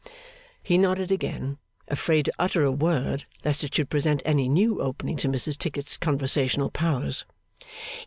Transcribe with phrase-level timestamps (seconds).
[0.63, 5.15] He nodded again; afraid to utter a word, lest it should present any new opening
[5.17, 7.23] to Mrs Tickit's conversational powers.